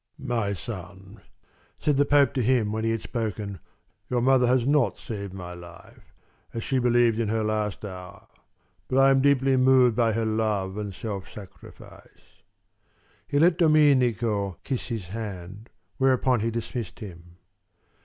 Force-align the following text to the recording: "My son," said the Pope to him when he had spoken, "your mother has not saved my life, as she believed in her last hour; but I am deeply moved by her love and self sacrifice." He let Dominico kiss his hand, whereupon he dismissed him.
"My 0.17 0.55
son," 0.55 1.21
said 1.79 1.97
the 1.97 2.05
Pope 2.07 2.33
to 2.33 2.41
him 2.41 2.71
when 2.71 2.83
he 2.83 2.89
had 2.89 3.01
spoken, 3.03 3.59
"your 4.09 4.19
mother 4.19 4.47
has 4.47 4.65
not 4.65 4.97
saved 4.97 5.31
my 5.31 5.53
life, 5.53 6.11
as 6.55 6.63
she 6.63 6.79
believed 6.79 7.19
in 7.19 7.27
her 7.29 7.43
last 7.43 7.85
hour; 7.85 8.25
but 8.87 8.97
I 8.97 9.11
am 9.11 9.21
deeply 9.21 9.57
moved 9.57 9.95
by 9.95 10.13
her 10.13 10.25
love 10.25 10.75
and 10.75 10.91
self 10.91 11.31
sacrifice." 11.31 12.41
He 13.27 13.37
let 13.37 13.59
Dominico 13.59 14.57
kiss 14.63 14.87
his 14.87 15.05
hand, 15.09 15.69
whereupon 15.99 16.39
he 16.39 16.49
dismissed 16.49 16.97
him. 16.99 17.37